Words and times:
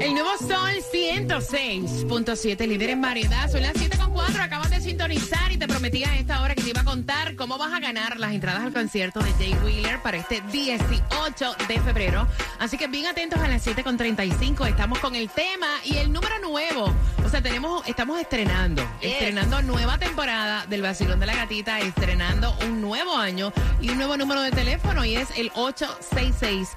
El 0.00 0.12
nuevo 0.12 0.30
Sol 0.38 0.72
106.7, 0.92 2.66
líder 2.66 2.90
en 2.90 3.00
variedad. 3.00 3.48
Son 3.48 3.62
las 3.62 3.74
7.4, 3.74 4.40
acabas 4.40 4.70
de 4.70 4.80
sintonizar 4.80 5.52
y 5.52 5.56
te 5.56 5.68
prometí 5.68 6.02
a 6.02 6.18
esta 6.18 6.42
hora 6.42 6.56
que 6.56 6.64
te 6.64 6.70
iba 6.70 6.80
a 6.80 6.84
contar 6.84 7.36
cómo 7.36 7.58
vas 7.58 7.72
a 7.72 7.78
ganar 7.78 8.18
las 8.18 8.32
entradas 8.32 8.62
al 8.62 8.72
concierto 8.72 9.20
de 9.20 9.30
Jay 9.34 9.54
Wheeler 9.64 10.02
para 10.02 10.16
este 10.16 10.42
18 10.50 11.56
de 11.68 11.80
febrero. 11.80 12.26
Así 12.58 12.76
que 12.76 12.88
bien 12.88 13.06
atentos 13.06 13.38
a 13.38 13.46
las 13.46 13.64
7.35, 13.64 14.66
estamos 14.66 14.98
con 14.98 15.14
el 15.14 15.30
tema 15.30 15.68
y 15.84 15.98
el 15.98 16.12
número 16.12 16.40
nuevo. 16.40 16.92
O 17.24 17.28
sea, 17.28 17.40
tenemos, 17.40 17.86
estamos 17.86 18.20
estrenando, 18.20 18.82
estrenando 19.00 19.62
nueva 19.62 19.96
temporada 19.98 20.66
del 20.66 20.82
Vacilón 20.82 21.20
de 21.20 21.26
la 21.26 21.36
Gatita, 21.36 21.78
estrenando 21.78 22.52
un 22.66 22.80
nuevo 22.80 23.16
año 23.16 23.52
y 23.80 23.90
un 23.90 23.98
nuevo 23.98 24.16
número 24.16 24.42
de 24.42 24.50
teléfono 24.50 25.04
y 25.04 25.14
es 25.14 25.28
el 25.36 25.52
866 25.54 26.70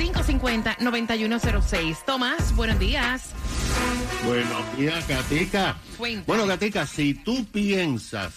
550-9106. 0.00 2.04
Tomás, 2.04 2.54
buenos 2.60 2.78
días. 2.78 3.30
Buenos 4.26 4.76
días, 4.76 5.08
Gatica. 5.08 5.78
Bueno, 6.26 6.46
Gatica, 6.46 6.86
si 6.86 7.14
tú 7.14 7.46
piensas 7.46 8.34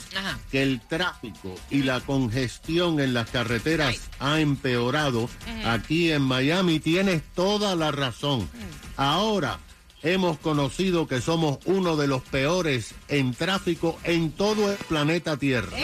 que 0.50 0.64
el 0.64 0.80
tráfico 0.80 1.54
y 1.70 1.84
la 1.84 2.00
congestión 2.00 3.02
en 3.02 3.14
las 3.14 3.30
carreteras 3.30 4.00
ha 4.20 4.40
empeorado 4.40 5.30
aquí 5.66 6.14
en 6.14 6.22
Miami, 6.22 6.80
tienes 6.80 7.22
toda 7.36 7.76
la 7.76 7.92
razón. 7.92 8.50
Ahora, 8.96 9.60
hemos 10.04 10.38
conocido 10.38 11.06
que 11.06 11.20
somos 11.20 11.60
uno 11.66 11.98
de 11.98 12.08
los 12.08 12.22
peores 12.22 12.96
en 13.10 13.34
tráfico 13.34 14.00
en 14.06 14.32
todo 14.32 14.72
el 14.72 14.78
planeta 14.78 15.36
Tierra. 15.36 15.78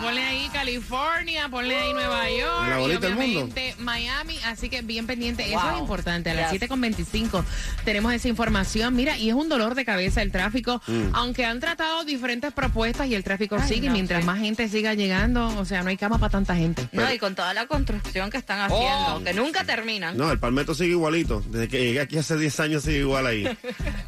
ponle 0.00 0.22
ahí 0.22 0.35
California, 0.66 1.48
ponle 1.48 1.76
ahí 1.76 1.92
Nueva 1.92 2.28
York, 2.28 2.90
y 2.90 2.96
obviamente 2.96 3.76
Miami, 3.78 4.36
así 4.46 4.68
que 4.68 4.82
bien 4.82 5.06
pendiente. 5.06 5.48
Eso 5.48 5.70
es 5.72 5.78
importante. 5.78 6.30
A 6.30 6.34
las 6.34 6.50
con 6.66 6.82
7.25 6.82 7.44
tenemos 7.84 8.12
esa 8.12 8.26
información. 8.26 8.96
Mira, 8.96 9.16
y 9.16 9.28
es 9.28 9.36
un 9.36 9.48
dolor 9.48 9.76
de 9.76 9.84
cabeza 9.84 10.22
el 10.22 10.32
tráfico, 10.32 10.82
mm. 10.88 11.10
aunque 11.12 11.44
han 11.44 11.60
tratado 11.60 12.02
diferentes 12.02 12.52
propuestas 12.52 13.06
y 13.06 13.14
el 13.14 13.22
tráfico 13.22 13.62
sigue. 13.62 13.90
mientras 13.90 14.24
más 14.24 14.40
gente 14.40 14.68
siga 14.68 14.94
llegando, 14.94 15.56
o 15.56 15.64
sea, 15.64 15.84
no 15.84 15.90
hay 15.90 15.96
cama 15.96 16.18
para 16.18 16.32
tanta 16.32 16.56
gente. 16.56 16.88
No, 16.90 17.12
y 17.12 17.18
con 17.18 17.36
toda 17.36 17.54
la 17.54 17.68
construcción 17.68 18.28
que 18.28 18.38
están 18.38 18.58
haciendo, 18.58 19.16
oh. 19.16 19.22
que 19.22 19.34
nunca 19.34 19.62
terminan. 19.62 20.16
No, 20.16 20.32
el 20.32 20.40
palmetto 20.40 20.74
sigue 20.74 20.90
igualito. 20.90 21.44
Desde 21.46 21.68
que 21.68 21.78
llegué 21.78 22.00
aquí 22.00 22.18
hace 22.18 22.36
10 22.36 22.58
años 22.58 22.82
sigue 22.82 22.98
igual 22.98 23.24
ahí. 23.28 23.44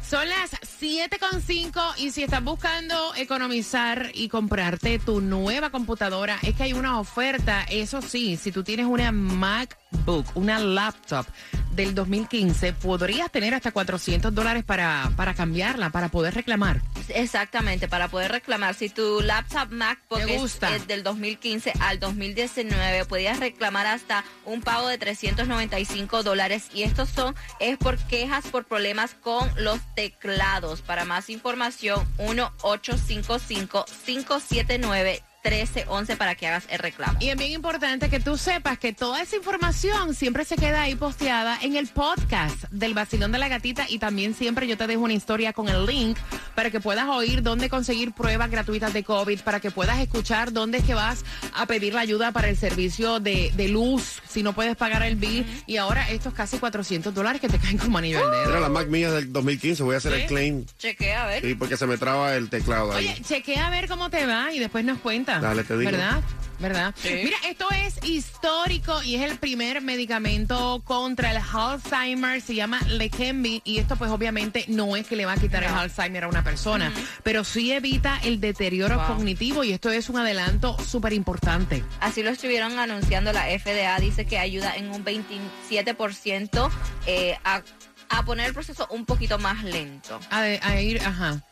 Son 0.09 0.27
las 0.27 0.51
7.5 0.81 1.93
y 1.99 2.11
si 2.11 2.23
estás 2.23 2.43
buscando 2.43 3.15
economizar 3.15 4.11
y 4.13 4.27
comprarte 4.27 4.99
tu 4.99 5.21
nueva 5.21 5.69
computadora, 5.69 6.37
es 6.49 6.55
que 6.55 6.63
hay 6.63 6.73
una 6.73 6.99
oferta. 6.99 7.63
Eso 7.69 8.01
sí, 8.01 8.37
si 8.37 8.51
tú 8.51 8.63
tienes 8.63 8.85
una 8.85 9.11
MacBook, 9.11 10.25
una 10.35 10.59
laptop 10.59 11.25
del 11.71 11.93
2015, 11.93 12.73
podrías 12.73 13.31
tener 13.31 13.53
hasta 13.53 13.71
400 13.71 14.33
dólares 14.33 14.63
para, 14.63 15.11
para 15.15 15.33
cambiarla, 15.33 15.91
para 15.91 16.09
poder 16.09 16.33
reclamar. 16.33 16.81
Exactamente, 17.09 17.87
para 17.87 18.07
poder 18.07 18.31
reclamar. 18.31 18.73
Si 18.73 18.89
tu 18.89 19.21
laptop 19.21 19.71
MacBook 19.71 20.21
es, 20.27 20.87
del 20.87 21.03
2015 21.03 21.73
al 21.79 21.99
2019, 21.99 23.05
podías 23.05 23.39
reclamar 23.39 23.85
hasta 23.87 24.23
un 24.45 24.61
pago 24.61 24.87
de 24.87 24.97
395 24.97 26.23
dólares. 26.23 26.69
Y 26.73 26.83
estos 26.83 27.09
son, 27.09 27.35
es 27.59 27.77
por 27.77 27.97
quejas 27.97 28.47
por 28.47 28.65
problemas 28.65 29.13
con 29.13 29.49
los 29.57 29.79
teclados. 29.95 30.81
Para 30.81 31.05
más 31.05 31.29
información, 31.29 32.07
1855 32.17 33.85
579 34.05 35.23
1311 35.43 36.17
para 36.17 36.35
que 36.35 36.47
hagas 36.47 36.65
el 36.69 36.79
reclamo. 36.79 37.17
Y 37.21 37.29
es 37.29 37.37
bien 37.37 37.51
importante 37.51 38.09
que 38.09 38.19
tú 38.19 38.37
sepas 38.37 38.77
que 38.77 38.93
toda 38.93 39.21
esa 39.21 39.35
información 39.35 40.13
siempre 40.13 40.43
se 40.45 40.55
queda 40.55 40.81
ahí 40.81 40.95
posteada 40.95 41.57
en 41.61 41.75
el 41.75 41.87
podcast 41.87 42.63
del 42.71 42.93
Basilón 42.93 43.31
de 43.31 43.37
la 43.37 43.47
Gatita 43.47 43.85
y 43.89 43.99
también 43.99 44.33
siempre 44.33 44.67
yo 44.67 44.77
te 44.77 44.87
dejo 44.87 45.01
una 45.01 45.13
historia 45.13 45.53
con 45.53 45.69
el 45.69 45.85
link 45.85 46.17
para 46.55 46.69
que 46.71 46.79
puedas 46.79 47.07
oír 47.07 47.41
dónde 47.41 47.69
conseguir 47.69 48.11
pruebas 48.11 48.51
gratuitas 48.51 48.93
de 48.93 49.03
COVID, 49.03 49.41
para 49.41 49.59
que 49.59 49.71
puedas 49.71 49.99
escuchar 49.99 50.51
dónde 50.51 50.79
es 50.79 50.83
que 50.83 50.93
vas 50.93 51.23
a 51.53 51.65
pedir 51.65 51.93
la 51.93 52.01
ayuda 52.01 52.31
para 52.31 52.49
el 52.49 52.57
servicio 52.57 53.19
de, 53.19 53.51
luz 53.69 54.21
si 54.29 54.43
no 54.43 54.53
puedes 54.53 54.75
pagar 54.75 55.03
el 55.03 55.15
bill. 55.15 55.45
Y 55.65 55.77
ahora 55.77 56.09
estos 56.09 56.33
casi 56.33 56.57
400 56.57 57.13
dólares 57.13 57.41
que 57.41 57.49
te 57.49 57.57
caen 57.57 57.77
como 57.77 57.97
anillo 57.97 58.23
al 58.23 58.31
dedo. 58.31 58.49
Era 58.51 58.59
la 58.59 58.69
Mac 58.69 58.87
mía 58.87 59.11
del 59.11 59.31
2015, 59.31 59.83
voy 59.83 59.95
a 59.95 59.97
hacer 59.97 60.13
el 60.13 60.25
claim. 60.27 60.65
Chequea 60.77 61.23
a 61.23 61.27
ver. 61.27 61.43
Sí, 61.43 61.55
porque 61.55 61.77
se 61.77 61.87
me 61.87 61.97
traba 61.97 62.35
el 62.35 62.49
teclado 62.49 62.93
ahí. 62.93 63.07
Oye, 63.07 63.21
chequea 63.21 63.67
a 63.67 63.69
ver 63.69 63.87
cómo 63.87 64.09
te 64.09 64.25
va 64.25 64.53
y 64.53 64.59
después 64.59 64.85
nos 64.85 64.99
cuenta. 64.99 65.39
Dale, 65.39 65.63
te 65.63 65.77
digo. 65.77 65.91
¿Verdad? 65.91 66.21
¿Verdad? 66.59 66.93
Mira, 67.03 67.37
esto 67.47 67.67
es 67.71 68.03
histórico 68.03 69.01
y 69.03 69.15
es 69.15 69.29
el 69.29 69.37
primer 69.37 69.81
medicamento 69.81 70.81
contra 70.83 71.31
el 71.31 71.37
Alzheimer, 71.37 72.41
se 72.41 72.55
llama 72.55 72.79
Leqembi 72.87 73.61
y 73.63 73.79
esto 73.79 73.95
pues 73.95 74.11
obviamente 74.11 74.65
no 74.67 74.95
es 74.95 75.07
que 75.07 75.15
le 75.15 75.25
va 75.25 75.33
a 75.33 75.37
quitar 75.37 75.63
el 75.63 75.69
Alzheimer 75.69 76.25
a 76.25 76.27
una 76.27 76.43
persona, 76.43 76.91
pero 77.23 77.43
sí 77.43 77.71
evita 77.71 78.19
el 78.23 78.39
deterioro 78.39 79.01
cognitivo 79.07 79.63
y 79.63 79.71
esto 79.71 79.91
es 79.91 80.09
un 80.09 80.17
adelanto 80.17 80.77
súper 80.79 81.13
importante. 81.13 81.83
Así 81.99 82.23
lo 82.23 82.29
estuvieron 82.29 82.77
anunciando 82.79 83.33
la 83.33 83.45
FDA, 83.45 83.99
dice 83.99 84.25
que 84.25 84.37
ayuda 84.37 84.75
en 84.75 84.89
un 84.91 85.03
27% 85.03 86.69
eh, 87.05 87.37
a, 87.43 87.61
a 88.09 88.25
poner 88.25 88.47
el 88.47 88.53
proceso 88.53 88.87
un 88.89 89.05
poquito 89.05 89.39
más 89.39 89.63
lento. 89.63 90.19
a 90.29 90.81
ir, 90.81 91.01
ajá 91.01 91.43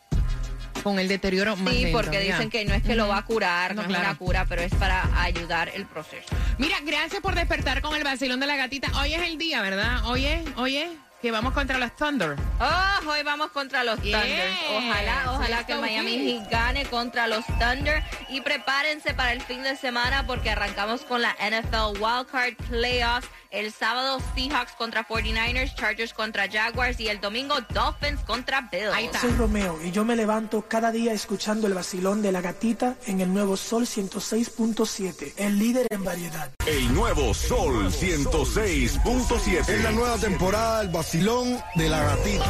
con 0.84 1.00
el 1.00 1.08
deterioro 1.08 1.56
más 1.56 1.74
Sí, 1.74 1.90
porque 1.92 2.20
dicen 2.20 2.50
que 2.50 2.66
no 2.66 2.74
es 2.74 2.84
que 2.84 2.96
lo 2.96 3.08
va 3.08 3.18
a 3.18 3.26
curar, 3.26 3.76
no, 3.76 3.82
es 3.82 3.88
una 3.88 4.16
cura, 4.16 4.46
pero 4.48 4.62
es 4.62 4.74
para 4.76 5.08
ayudar 5.22 5.70
el 5.74 5.86
proceso. 5.86 6.28
Mira, 6.58 6.78
gracias 6.86 7.22
por 7.22 7.36
despertar 7.36 7.82
con 7.82 7.96
el 7.96 8.04
vacilón 8.04 8.40
de 8.40 8.48
la 8.48 8.56
gatita. 8.56 8.90
Hoy 9.00 9.14
es 9.14 9.22
el 9.24 9.38
día, 9.38 9.62
¿verdad? 9.62 10.06
Hoy 10.06 10.26
es, 10.26 10.42
hoy 10.56 10.78
es 10.78 10.90
que 11.22 11.32
vamos 11.32 11.54
contra 11.54 11.80
los 11.80 11.96
Thunder. 11.96 12.36
Oh, 12.60 13.10
hoy 13.10 13.24
vamos 13.24 13.52
contra 13.52 13.84
los 13.84 14.00
Thunder. 14.00 14.52
Ojalá, 14.76 15.32
ojalá 15.32 15.66
que 15.66 15.76
Miami 15.76 16.44
gane 16.52 16.86
contra 16.86 17.28
los 17.28 17.46
Thunder. 17.46 18.04
Y 18.30 18.42
prepárense 18.42 19.14
para 19.14 19.34
el 19.34 19.42
fin 19.42 19.64
de 19.64 19.76
semana 19.76 20.28
porque 20.28 20.52
arrancamos 20.52 21.02
con 21.02 21.22
la 21.22 21.36
NFL 21.40 22.00
Wildcard 22.00 22.56
Playoffs. 22.70 23.28
El 23.58 23.74
sábado 23.74 24.20
Seahawks 24.36 24.74
contra 24.74 25.08
49ers, 25.08 25.74
Chargers 25.74 26.14
contra 26.14 26.48
Jaguars 26.48 27.00
y 27.00 27.08
el 27.08 27.20
domingo 27.20 27.56
Dolphins 27.74 28.22
contra 28.22 28.70
Bills. 28.72 28.94
Ahí 28.94 29.10
Soy 29.20 29.32
Romeo 29.32 29.80
y 29.84 29.90
yo 29.90 30.06
me 30.06 30.16
levanto 30.16 30.68
cada 30.68 30.92
día 30.92 31.12
escuchando 31.12 31.66
el 31.66 31.74
vacilón 31.74 32.22
de 32.22 32.32
la 32.32 32.42
gatita 32.42 32.98
en 33.08 33.20
el 33.20 33.34
nuevo 33.34 33.58
Sol 33.58 33.88
106.7, 33.88 35.34
el 35.38 35.58
líder 35.58 35.88
en 35.90 36.04
variedad. 36.04 36.52
El 36.68 36.94
nuevo 36.94 37.34
Sol 37.34 37.92
106.7. 37.92 39.70
En 39.70 39.84
la 39.84 39.92
nueva 39.92 40.20
temporada 40.20 40.82
el 40.82 40.90
vacilón 40.90 41.60
de 41.74 41.90
la 41.90 42.04
gatita. 42.04 42.46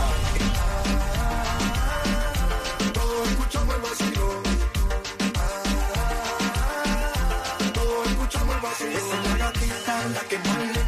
Todos 2.93 3.29
escuchamos 3.29 3.77
el 8.81 10.86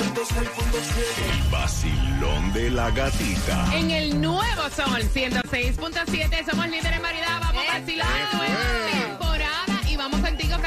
El 0.00 1.50
vacilón 1.50 2.52
de 2.52 2.70
la 2.70 2.90
gatita. 2.90 3.76
En 3.76 3.90
el 3.90 4.20
nuevo 4.20 4.62
Sol 4.74 5.02
106.7 5.14 6.50
somos 6.50 6.68
líderes 6.68 6.96
en 6.96 7.02
variedad. 7.02 7.40
Vamos 7.40 7.64
vacilando 7.66 8.42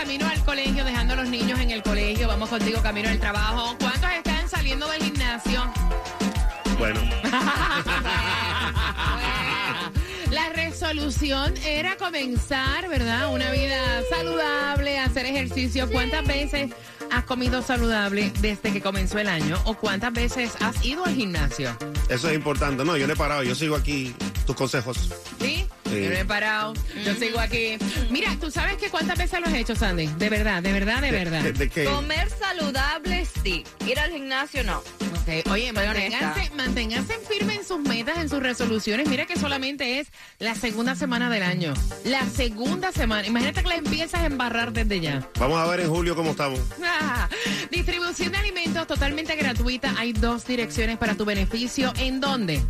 camino 0.06 0.28
al 0.28 0.44
colegio, 0.44 0.86
dejando 0.86 1.14
a 1.14 1.18
los 1.18 1.30
niños 1.30 1.60
en 1.60 1.72
el 1.72 1.82
colegio. 1.82 2.28
Vamos 2.28 2.50
contigo 2.50 2.80
camino 2.84 3.10
al 3.10 3.20
trabajo. 3.20 3.76
¿Cuántos 3.80 4.12
están 4.12 4.48
saliendo 4.48 4.88
del 4.88 5.02
gimnasio? 5.02 5.64
Bueno. 6.78 7.00
La 10.36 10.50
resolución 10.50 11.54
era 11.66 11.96
comenzar, 11.96 12.90
¿verdad? 12.90 13.34
Una 13.34 13.52
vida 13.52 14.02
saludable, 14.10 15.00
hacer 15.00 15.26
ejercicio. 15.26 15.90
¿Cuántas 15.90 16.28
veces 16.28 16.72
has 17.10 17.24
comido 17.24 17.62
saludable 17.62 18.34
desde 18.42 18.74
que 18.74 18.82
comenzó 18.82 19.18
el 19.18 19.30
año? 19.30 19.58
¿O 19.64 19.76
cuántas 19.76 20.12
veces 20.12 20.52
has 20.60 20.84
ido 20.84 21.06
al 21.06 21.16
gimnasio? 21.16 21.78
Eso 22.10 22.28
es 22.28 22.36
importante. 22.36 22.84
No, 22.84 22.98
yo 22.98 23.08
no 23.08 23.14
he 23.14 23.16
parado. 23.16 23.44
Yo 23.44 23.56
sigo 23.56 23.78
aquí 23.78 24.14
tus 24.46 24.58
consejos. 24.58 25.10
¿Sí? 25.40 25.70
Yo 25.86 26.10
no 26.10 26.18
he 26.18 26.26
parado. 26.26 26.74
Yo 27.06 27.16
sigo 27.16 27.40
aquí. 27.40 27.78
Mira, 28.10 28.36
¿tú 28.38 28.52
sabes 28.52 28.76
que 28.76 28.90
cuántas 28.90 29.18
veces 29.18 29.40
lo 29.40 29.46
has 29.46 29.54
hecho, 29.54 29.74
Sandy? 29.74 30.08
De 30.18 30.30
verdad, 30.30 30.62
de 30.62 30.74
verdad, 30.74 31.00
de 31.02 31.12
verdad. 31.12 31.46
Comer 31.86 32.30
saludable, 32.30 33.26
sí. 33.42 33.64
Ir 33.88 34.02
al 34.02 34.12
gimnasio, 34.12 34.66
no. 34.66 34.84
Oye, 35.50 35.74
manténganse, 35.74 36.52
manténganse 36.56 37.14
firmes 37.28 37.58
en 37.58 37.66
sus 37.66 37.80
metas, 37.80 38.18
en 38.20 38.30
sus 38.30 38.42
resoluciones. 38.42 39.08
Mira 39.10 39.26
que 39.26 39.38
solamente 39.38 40.00
es 40.00 40.08
la 40.40 40.54
segunda 40.54 40.96
semana 40.96 41.30
del 41.30 41.44
año. 41.44 41.74
La 42.04 42.26
segunda 42.30 42.92
semana. 42.92 43.28
Imagínate 43.28 43.64
que 43.64 43.70
la 43.70 43.76
empiezas 43.76 44.22
a 44.22 44.26
embarrar 44.26 44.72
desde 44.72 45.00
ya. 45.00 45.28
Vamos 45.40 45.58
a 45.58 45.66
ver 45.66 45.80
en 45.80 45.90
julio 45.90 46.16
cómo 46.16 46.32
estamos. 46.32 46.60
Ah, 46.84 47.28
distribución 47.72 48.32
de 48.32 48.38
alimentos 48.38 48.86
totalmente 48.86 49.36
gratuita. 49.36 49.96
Hay 49.98 50.14
dos 50.14 50.46
direcciones 50.46 50.98
para 50.98 51.16
tu 51.16 51.26
beneficio. 51.26 51.92
¿En 51.98 52.20
dónde? 52.20 52.62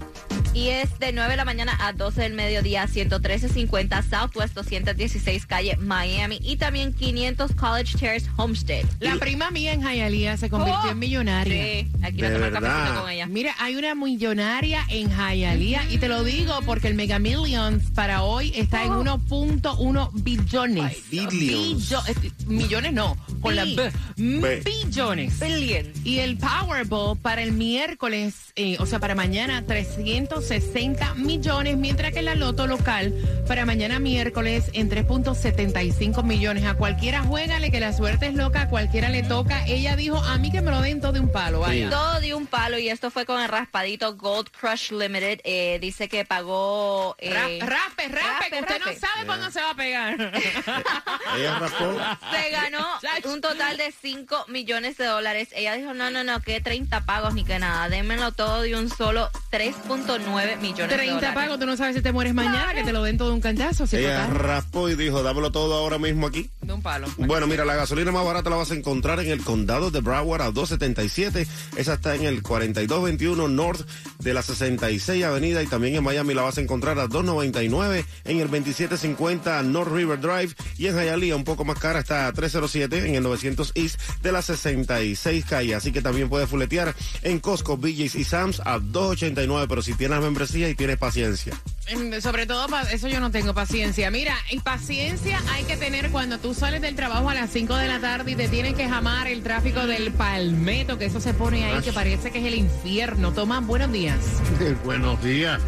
Y 0.56 0.70
es 0.70 0.98
de 1.00 1.12
9 1.12 1.32
de 1.32 1.38
la 1.38 1.44
mañana 1.44 1.78
a 1.82 1.92
12 1.92 2.22
del 2.22 2.34
mediodía, 2.34 2.88
11350 2.88 4.02
Southwest 4.04 4.56
216 4.56 5.46
calle 5.46 5.76
Miami 5.78 6.40
y 6.42 6.56
también 6.56 6.94
500 6.94 7.52
College 7.56 7.98
Terrace 7.98 8.28
Homestead. 8.38 8.86
La 9.02 9.18
prima 9.18 9.52
mía 9.52 9.74
en 9.74 9.82
Hialeah 9.82 10.38
se 10.38 10.50
convirtió 10.50 10.92
en 10.92 11.00
millonaria. 11.00 11.64
Sí, 11.64 11.92
aquí 12.02 12.22
no 12.22 12.52
tomar 12.52 13.02
con 13.02 13.10
ella. 13.10 13.28
Mira, 13.28 13.54
hay 13.60 13.76
una 13.76 13.96
millonaria 13.96 14.86
en 14.90 15.10
Hialeah 15.10 15.92
y 15.92 15.98
te 15.98 16.08
lo 16.08 16.24
digo 16.24 16.54
porque 16.66 16.88
el 16.88 16.96
Mega 16.96 17.20
Millions 17.20 17.92
para 17.92 18.24
hoy 18.24 18.54
está 18.56 18.86
en 18.86 18.94
1.1 18.94 20.10
billones. 20.14 21.10
billions. 21.10 21.92
Eh, 21.92 22.32
millones 22.48 22.94
no, 22.94 23.18
con 23.42 23.58
la 23.58 23.66
B. 23.66 23.92
Billones. 24.16 25.38
Billions. 25.38 26.06
Y 26.06 26.20
el 26.20 26.38
Powerball 26.38 27.18
para 27.18 27.44
el 27.44 27.52
miércoles, 27.52 28.36
eh, 28.56 28.78
o 28.80 28.86
sea, 28.86 29.00
para 29.00 29.16
mañana, 29.16 29.66
300 29.66 30.45
60 30.48 31.16
millones, 31.16 31.78
mientras 31.78 32.14
que 32.14 32.22
la 32.22 32.36
loto 32.36 32.68
local 32.68 33.14
para 33.48 33.66
mañana 33.66 34.00
miércoles 34.00 34.70
en 34.74 34.90
3.75 34.90 36.24
millones. 36.24 36.66
A 36.66 36.76
cualquiera 36.76 37.22
juégale 37.24 37.72
que 37.72 37.80
la 37.80 37.94
suerte 37.94 38.28
es 38.28 38.34
loca, 38.36 38.62
a 38.62 38.70
cualquiera 38.70 39.10
le 39.10 39.24
toca. 39.24 39.66
Ella 39.66 39.96
dijo, 39.96 40.18
a 40.18 40.38
mí 40.38 40.52
que 40.52 40.62
me 40.62 40.72
lo 40.72 40.82
den 40.82 41.02
todo 41.02 41.14
de 41.14 41.20
un 41.20 41.32
palo. 41.32 41.62
Vaya. 41.62 41.90
Todo 41.90 42.20
de 42.20 42.34
un 42.34 42.48
palo 42.48 42.78
y 42.78 42.90
esto 42.90 43.12
fue 43.12 43.26
con 43.26 43.42
el 43.42 43.50
raspadito 43.50 44.16
Gold 44.16 44.50
Crush 44.52 44.92
Limited. 44.92 45.42
Eh, 45.44 45.80
dice 45.82 46.08
que 46.08 46.26
pagó... 46.26 47.16
Eh, 47.20 47.60
raspe, 47.62 48.08
raspe, 48.08 48.50
que 48.50 48.60
usted 48.60 48.80
no 48.80 48.94
sabe 48.94 49.26
cuándo 49.26 49.52
se 49.52 49.62
va 49.62 49.72
a 49.72 49.76
pegar. 49.76 50.20
Ella 51.38 51.60
raspó. 51.60 51.98
Se 52.32 52.50
ganó 52.50 52.86
un 53.26 53.42
total 53.42 53.78
de 53.78 53.92
5 53.92 54.46
millones 54.50 54.98
de 54.98 55.06
dólares. 55.06 55.50
Ella 55.54 55.76
dijo, 55.76 55.94
no, 55.94 56.12
no, 56.12 56.24
no, 56.24 56.40
que 56.42 56.62
30 56.62 57.06
pagos 57.06 57.34
ni 57.34 57.44
que 57.44 57.60
nada. 57.60 57.90
Démenlo 57.90 58.32
todo 58.32 58.62
de 58.62 58.76
un 58.76 58.90
solo 58.90 59.30
3.9 59.52 60.35
millones 60.62 60.96
30 60.96 61.34
pagos, 61.34 61.60
tú 61.60 61.66
no 61.66 61.78
sabes 61.78 61.96
si 61.96 62.02
te 62.02 62.12
mueres 62.12 62.34
mañana, 62.34 62.74
que 62.74 62.84
te 62.84 62.94
lo 62.94 63.04
den 63.04 63.18
todo 63.18 63.30
de 63.30 63.36
un 63.36 63.42
cantazo. 63.42 63.86
Ella 63.92 64.28
raspó 64.28 64.90
y 64.90 64.96
dijo, 64.96 65.24
dámelo 65.24 65.52
todo 65.52 65.76
ahora 65.76 65.98
mismo 65.98 66.28
aquí. 66.28 66.50
De 66.62 66.74
un 66.74 66.82
palo. 66.82 67.08
Bueno, 67.18 67.48
mira, 67.48 67.66
la 67.66 67.76
gasolina 67.76 68.12
más 68.12 68.26
barata 68.26 68.50
la 68.50 68.56
vas 68.58 68.72
a 68.72 68.76
encontrar 68.76 69.20
en 69.20 69.32
el 69.32 69.42
condado 69.42 69.92
de 69.92 70.02
Broward 70.02 70.42
a 70.42 70.52
277. 70.52 71.48
Esa 71.78 71.94
está 71.94 72.16
en 72.16 72.24
el 72.24 72.42
4221 72.42 73.48
North 73.48 73.88
de 74.20 74.34
la 74.34 74.42
66 74.42 75.24
Avenida 75.24 75.64
y 75.64 75.68
también 75.68 75.96
en 75.96 76.04
Miami 76.04 76.34
la 76.34 76.42
vas 76.42 76.58
a 76.58 76.62
encontrar 76.62 77.00
a 77.00 77.08
299 77.08 78.06
en 78.26 78.40
el 78.40 78.50
2750 78.50 79.64
North 79.64 79.92
River 79.92 80.20
Drive 80.20 80.56
y 80.78 80.88
en 80.88 80.96
Hialeah 80.96 81.36
un 81.36 81.44
poco 81.44 81.66
más 81.66 81.80
cara 81.80 82.00
está 82.00 82.28
a 82.28 82.34
307 82.34 83.08
en 83.08 83.16
el 83.16 83.24
900 83.24 83.72
East 83.76 84.00
de 84.22 84.32
la 84.32 84.42
66 84.42 85.46
calle. 85.46 85.76
Así 85.76 85.92
que 85.92 86.02
también 86.02 86.30
puedes 86.30 86.50
fuletear 86.50 86.94
en 87.22 87.40
Costco, 87.40 87.78
BJ's 87.78 88.16
y 88.16 88.24
Sam's 88.24 88.62
a 88.66 88.80
289, 88.80 89.68
pero 89.68 89.82
si 89.82 89.94
tienes 89.94 90.15
membresía 90.20 90.70
y 90.70 90.76
tienes 90.76 90.98
paciencia. 90.98 91.54
Mm, 91.94 92.20
sobre 92.20 92.46
todo, 92.46 92.68
eso 92.92 93.08
yo 93.08 93.20
no 93.20 93.32
tengo 93.32 93.54
paciencia. 93.54 94.10
Mira, 94.12 94.36
y 94.50 94.60
paciencia 94.60 95.42
hay 95.52 95.64
que 95.66 95.78
tener 95.78 96.10
cuando 96.12 96.40
tú 96.40 96.54
sales 96.54 96.82
del 96.82 96.96
trabajo 96.96 97.30
a 97.30 97.36
las 97.36 97.52
5 97.52 97.76
de 97.76 97.88
la 97.88 98.00
tarde 98.00 98.32
y 98.32 98.36
te 98.36 98.48
tienen 98.48 98.76
que 98.76 98.88
jamar 98.88 99.28
el 99.28 99.44
tráfico 99.44 99.86
del 99.86 100.12
palmeto, 100.12 100.98
que 100.98 101.06
eso 101.06 101.20
se 101.20 101.34
pone 101.34 101.66
ahí, 101.66 101.82
que 101.82 101.94
parece 101.94 102.32
que 102.32 102.40
es 102.40 102.46
el 102.46 102.56
infierno. 102.56 103.34
Tomás, 103.34 103.66
buenos 103.66 103.92
días. 103.92 104.20
buenos 104.84 105.24
días. 105.24 105.62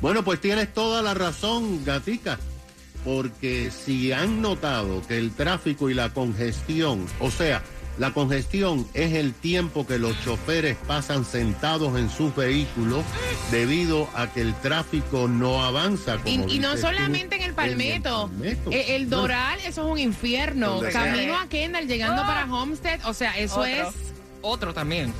Bueno, 0.00 0.22
pues 0.24 0.40
tienes 0.40 0.72
toda 0.72 1.02
la 1.02 1.14
razón, 1.14 1.84
gatica, 1.84 2.38
porque 3.04 3.70
si 3.70 4.12
han 4.12 4.42
notado 4.42 5.06
que 5.06 5.16
el 5.18 5.32
tráfico 5.32 5.88
y 5.90 5.94
la 5.94 6.12
congestión, 6.12 7.06
o 7.18 7.30
sea, 7.30 7.62
la 7.98 8.12
congestión 8.12 8.86
es 8.94 9.14
el 9.14 9.32
tiempo 9.32 9.86
que 9.86 9.98
los 9.98 10.20
choferes 10.22 10.76
pasan 10.86 11.24
sentados 11.24 11.98
en 11.98 12.10
sus 12.10 12.34
vehículos 12.36 13.04
debido 13.50 14.08
a 14.14 14.32
que 14.32 14.42
el 14.42 14.54
tráfico 14.60 15.28
no 15.28 15.64
avanza. 15.64 16.18
y, 16.24 16.58
no 16.58 16.76
solamente 16.76 17.36
en 17.36 17.42
el 17.42 17.54
Palmetto, 17.54 18.30
eh, 18.42 18.96
el, 18.96 19.08
Doral, 19.08 19.58
eso 19.60 19.86
es 19.86 19.92
un 19.92 19.98
infierno. 19.98 20.80
Camino 20.92 21.38
a 21.38 21.48
Kendall, 21.48 21.86
llegando 21.86 22.22
para 22.22 22.44
Homestead, 22.44 23.00
o 23.06 23.14
sea, 23.14 23.38
eso 23.38 23.64
es 23.64 23.86
otro 24.42 24.74
también. 24.74 25.12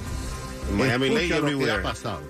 Miami 0.73 1.11
lo 1.11 1.59
que 1.59 1.71
ha 1.71 1.83
pasado. 1.83 2.21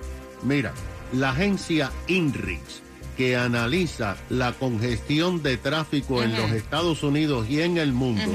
Mira, 0.43 0.73
la 1.13 1.31
agencia 1.31 1.91
INRIX 2.07 2.86
que 3.17 3.37
analiza 3.37 4.17
la 4.29 4.53
congestión 4.53 5.43
de 5.43 5.57
tráfico 5.57 6.23
en 6.23 6.37
los 6.37 6.51
Estados 6.53 7.03
Unidos 7.03 7.47
y 7.49 7.63
en 7.63 7.79
el 7.79 7.93
mundo, 7.93 8.31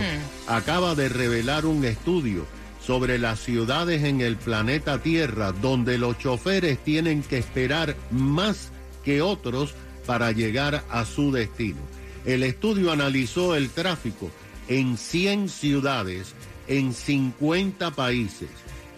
acaba 0.48 0.96
de 0.96 1.08
revelar 1.10 1.66
un 1.66 1.86
estudio 1.86 2.46
sobre 2.86 3.20
las 3.20 3.40
ciudades 3.40 4.04
en 4.04 4.22
el 4.22 4.38
planeta 4.38 4.98
Tierra 4.98 5.52
donde 5.52 5.98
los 5.98 6.18
choferes 6.18 6.80
tienen 6.84 7.22
que 7.22 7.38
esperar 7.38 7.96
más 8.10 8.72
que 9.04 9.22
otros 9.22 9.76
para 10.06 10.32
llegar 10.32 10.84
a 10.90 11.06
su 11.06 11.32
destino. 11.32 11.80
El 12.26 12.44
estudio 12.44 12.92
analizó 12.92 13.56
el 13.56 13.70
tráfico 13.70 14.32
en 14.68 14.98
100 14.98 15.50
ciudades 15.50 16.34
en 16.68 16.94
50 16.94 17.92
países 17.92 18.50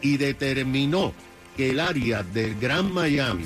y 0.02 0.18
determinó 0.18 1.14
que 1.58 1.72
el 1.72 1.80
área 1.80 2.24
del 2.24 2.60
Gran 2.60 2.94
Miami 2.94 3.46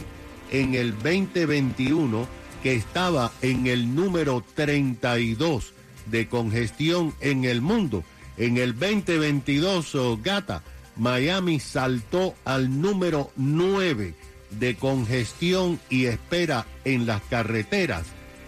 en 0.52 0.76
el 0.76 0.94
2021 0.94 2.28
que 2.64 2.76
estaba 2.76 3.32
en 3.42 3.68
el 3.68 3.94
número 3.96 4.44
32 4.56 5.74
de 6.06 6.28
congestión 6.28 7.14
en 7.20 7.46
el 7.46 7.62
mundo. 7.62 8.04
En 8.38 8.58
el 8.58 8.78
2022, 8.78 10.22
Gata, 10.24 10.64
Miami 10.96 11.60
saltó 11.60 12.36
al 12.46 12.82
número 12.82 13.32
9 13.36 14.14
de 14.52 14.76
congestión 14.76 15.80
y 15.90 16.06
espera 16.06 16.66
en 16.86 17.06
las 17.06 17.22
carreteras, 17.24 18.04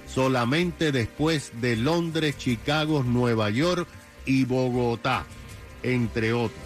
solamente 0.08 0.92
después 0.92 1.52
de 1.62 1.76
Londres, 1.76 2.38
Chicago, 2.38 3.04
Nueva 3.04 3.50
York 3.50 3.88
y 4.26 4.46
Bogotá, 4.46 5.26
entre 5.84 6.34
otros. 6.34 6.62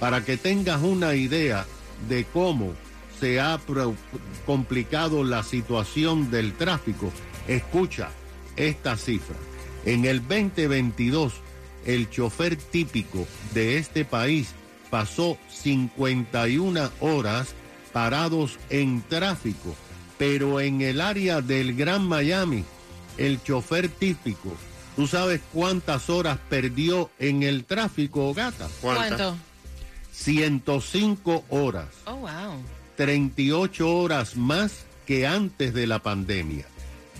Para 0.00 0.24
que 0.24 0.36
tengas 0.36 0.82
una 0.82 1.14
idea 1.14 1.66
de 2.08 2.24
cómo 2.24 2.74
se 3.20 3.40
ha 3.40 3.60
complicado 4.46 5.24
la 5.24 5.42
situación 5.42 6.30
del 6.30 6.54
tráfico. 6.54 7.12
Escucha 7.48 8.10
esta 8.56 8.96
cifra. 8.96 9.36
En 9.84 10.04
el 10.04 10.20
2022, 10.20 11.34
el 11.84 12.08
chofer 12.10 12.56
típico 12.56 13.26
de 13.52 13.78
este 13.78 14.04
país 14.04 14.54
pasó 14.90 15.38
51 15.48 16.90
horas 17.00 17.54
parados 17.92 18.58
en 18.70 19.02
tráfico, 19.02 19.74
pero 20.18 20.60
en 20.60 20.80
el 20.80 21.00
área 21.00 21.40
del 21.40 21.74
Gran 21.74 22.06
Miami, 22.06 22.64
el 23.18 23.42
chofer 23.42 23.88
típico, 23.88 24.54
¿tú 24.96 25.06
sabes 25.06 25.40
cuántas 25.52 26.10
horas 26.10 26.38
perdió 26.48 27.10
en 27.18 27.42
el 27.42 27.64
tráfico, 27.64 28.32
gata? 28.34 28.68
¿Cuánto? 28.80 29.36
105 30.12 31.44
horas. 31.50 31.88
Oh, 32.06 32.16
wow. 32.16 32.62
38 32.96 33.96
horas 33.96 34.36
más 34.36 34.84
que 35.06 35.26
antes 35.26 35.72
de 35.74 35.86
la 35.86 36.00
pandemia. 36.00 36.66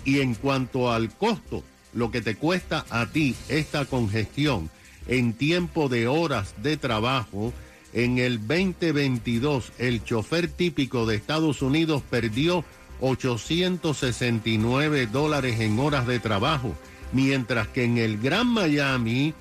Y 0.03 0.19
en 0.21 0.33
cuanto 0.35 0.91
al 0.91 1.15
costo, 1.15 1.63
lo 1.93 2.11
que 2.11 2.21
te 2.21 2.35
cuesta 2.35 2.85
a 2.89 3.05
ti 3.07 3.35
esta 3.49 3.85
congestión 3.85 4.69
en 5.07 5.33
tiempo 5.33 5.89
de 5.89 6.07
horas 6.07 6.53
de 6.61 6.77
trabajo, 6.77 7.51
en 7.93 8.17
el 8.17 8.39
2022 8.39 9.71
el 9.77 10.03
chofer 10.03 10.47
típico 10.49 11.05
de 11.05 11.15
Estados 11.15 11.61
Unidos 11.61 12.01
perdió 12.09 12.65
869 13.01 15.07
dólares 15.07 15.59
en 15.59 15.77
horas 15.79 16.07
de 16.07 16.19
trabajo, 16.19 16.73
mientras 17.13 17.67
que 17.69 17.83
en 17.83 17.97
el 17.97 18.19
Gran 18.19 18.47
Miami 18.47 19.33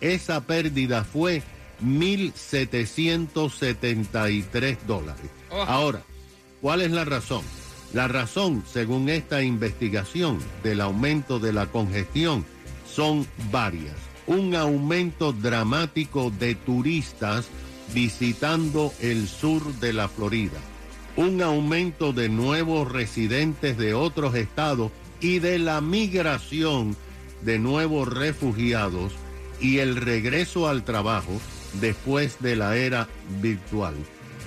esa 0.00 0.42
pérdida 0.42 1.04
fue 1.04 1.42
1.773 1.84 4.78
dólares. 4.86 5.41
Oh. 5.52 5.62
Ahora, 5.62 6.02
¿cuál 6.60 6.80
es 6.80 6.90
la 6.90 7.04
razón? 7.04 7.42
La 7.92 8.08
razón, 8.08 8.64
según 8.66 9.10
esta 9.10 9.42
investigación 9.42 10.38
del 10.62 10.80
aumento 10.80 11.38
de 11.38 11.52
la 11.52 11.66
congestión, 11.66 12.44
son 12.90 13.26
varias. 13.50 13.96
Un 14.26 14.54
aumento 14.54 15.32
dramático 15.32 16.30
de 16.30 16.54
turistas 16.54 17.48
visitando 17.92 18.94
el 19.00 19.28
sur 19.28 19.62
de 19.74 19.92
la 19.92 20.08
Florida. 20.08 20.58
Un 21.16 21.42
aumento 21.42 22.14
de 22.14 22.30
nuevos 22.30 22.90
residentes 22.90 23.76
de 23.76 23.92
otros 23.92 24.34
estados 24.34 24.90
y 25.20 25.38
de 25.38 25.58
la 25.58 25.82
migración 25.82 26.96
de 27.42 27.58
nuevos 27.58 28.08
refugiados 28.08 29.12
y 29.60 29.78
el 29.78 29.96
regreso 29.96 30.68
al 30.68 30.84
trabajo 30.84 31.40
después 31.80 32.38
de 32.40 32.56
la 32.56 32.76
era 32.76 33.08
virtual. 33.40 33.94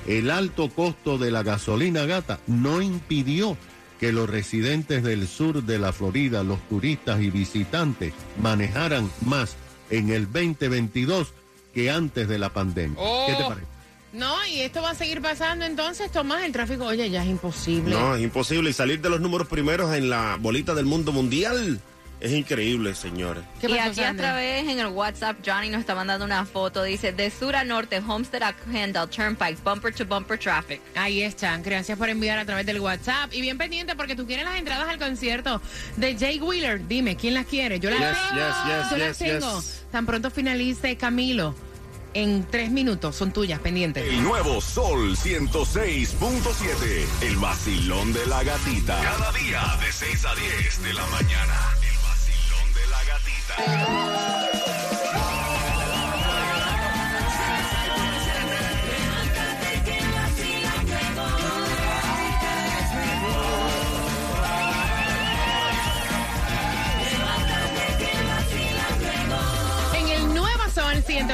El 0.08 0.32
alto 0.32 0.70
costo 0.70 1.18
de 1.18 1.32
la 1.32 1.44
gasolina 1.44 2.06
gata 2.06 2.40
no 2.48 2.82
impidió 2.82 3.58
que 4.00 4.12
los 4.12 4.30
residentes 4.30 5.04
del 5.04 5.28
sur 5.28 5.64
de 5.64 5.80
la 5.80 5.94
Florida, 5.94 6.44
los 6.44 6.60
turistas 6.68 7.22
y 7.22 7.30
visitantes, 7.30 8.14
manejaran 8.42 9.10
más 9.26 9.56
en 9.90 10.10
el 10.10 10.26
2022 10.32 11.34
que 11.74 11.92
antes 11.92 12.28
de 12.28 12.40
la 12.40 12.50
pandemia. 12.50 12.98
¿Qué 12.98 13.34
te 13.36 13.44
oh. 13.44 13.48
parece? 13.48 13.76
No, 14.14 14.34
y 14.46 14.62
esto 14.62 14.82
va 14.82 14.92
a 14.92 14.96
seguir 14.96 15.22
pasando 15.22 15.66
entonces, 15.66 16.10
Tomás, 16.10 16.44
el 16.46 16.54
tráfico, 16.54 16.86
oye, 16.86 17.10
ya 17.10 17.24
es 17.24 17.30
imposible. 17.30 17.94
No, 17.94 18.16
es 18.16 18.24
imposible. 18.24 18.70
Y 18.70 18.74
salir 18.74 19.02
de 19.02 19.10
los 19.10 19.20
números 19.20 19.48
primeros 19.48 19.94
en 19.94 20.10
la 20.10 20.38
bolita 20.40 20.74
del 20.74 20.86
mundo 20.86 21.12
mundial. 21.12 21.82
Es 22.26 22.32
increíble, 22.32 22.96
señores. 22.96 23.44
y 23.62 23.78
aquí 23.78 24.02
a 24.02 24.16
través 24.16 24.68
en 24.68 24.80
el 24.80 24.88
WhatsApp, 24.88 25.38
Johnny 25.46 25.70
nos 25.70 25.82
está 25.82 25.94
mandando 25.94 26.26
una 26.26 26.44
foto. 26.44 26.82
Dice, 26.82 27.12
de 27.12 27.30
sur 27.30 27.56
a 27.56 27.64
norte, 27.64 28.00
Homestead 28.00 28.42
a 28.42 28.54
Kendall, 28.54 29.08
Turnpike, 29.08 29.64
bumper 29.64 29.94
to 29.94 30.08
bumper 30.08 30.40
traffic. 30.40 30.82
Ahí 30.96 31.22
están. 31.22 31.62
Gracias 31.62 31.96
por 31.96 32.10
enviar 32.10 32.40
a 32.40 32.46
través 32.46 32.66
del 32.66 32.80
WhatsApp. 32.80 33.32
Y 33.32 33.42
bien 33.42 33.60
pendiente 33.60 33.96
porque 33.96 34.16
tú 34.16 34.26
quieres 34.26 34.44
las 34.44 34.58
entradas 34.58 34.90
al 34.90 34.98
concierto 34.98 35.62
de 35.98 36.18
Jay 36.18 36.40
Wheeler. 36.40 36.88
Dime, 36.88 37.16
¿quién 37.16 37.36
las 37.36 37.46
quiere? 37.46 37.80
Yo 37.80 37.92
las 37.92 38.00
tengo. 38.00 38.90
Yo 38.90 38.98
las 38.98 39.18
tengo. 39.20 39.64
Tan 39.92 40.08
pronto 40.08 40.32
finalice 40.32 40.98
Camilo 40.98 41.54
en 42.16 42.48
tres 42.50 42.72
minutos. 42.72 43.16
Son 43.16 43.32
tuyas, 43.32 43.60
pendientes. 43.60 44.04
El 44.04 44.24
nuevo 44.24 44.60
Sol 44.62 45.16
106.7. 45.16 47.06
El 47.22 47.38
vacilón 47.38 48.14
de 48.14 48.26
la 48.26 48.44
gatita. 48.44 49.00
Cada 49.00 49.32
día 49.34 49.62
de 49.86 49.92
6 49.92 50.26
a 50.26 50.34
10 50.34 50.84
de 50.84 50.94
la 50.94 51.06
mañana. 51.08 51.75
El 53.58 53.64
vacilón 53.64 54.06
de 54.06 54.12
la 54.12 54.25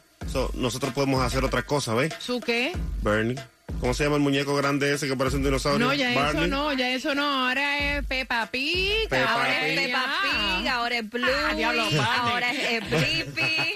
nosotros 0.55 0.93
podemos 0.93 1.23
hacer 1.23 1.43
otra 1.43 1.63
cosa, 1.63 1.95
¿ves? 1.95 2.13
¿Su 2.19 2.39
qué? 2.39 2.73
Bernie. 3.01 3.37
¿Cómo 3.81 3.95
se 3.95 4.05
llama 4.05 4.17
el 4.17 4.23
muñeco 4.23 4.55
grande 4.55 4.93
ese 4.93 5.09
que 5.09 5.17
parece 5.17 5.37
un 5.37 5.43
dinosaurio? 5.43 5.87
No, 5.87 5.95
ya 5.95 6.29
eso 6.29 6.47
no, 6.47 6.73
ya 6.75 6.91
eso 6.91 7.15
no. 7.15 7.49
Ahora 7.49 7.97
es 7.97 8.05
Peppa 8.05 8.47
Pig. 8.53 9.09
ahora 9.11 9.67
es 9.67 9.81
Peppa 9.81 10.21
Pig, 10.23 10.69
ahora 10.69 10.99
es 10.99 11.11
Blue. 11.11 11.27
Ah, 11.99 12.31
ahora 12.31 12.53
es 12.53 12.91
Blippi. 12.91 13.73